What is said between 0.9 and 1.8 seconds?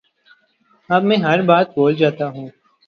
اب میں ہر بات